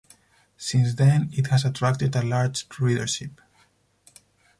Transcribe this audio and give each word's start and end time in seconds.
Since 0.57 0.95
then, 0.95 1.29
it 1.31 1.45
has 1.51 1.63
attracted 1.63 2.15
a 2.15 2.23
large 2.23 2.65
readership. 2.79 3.39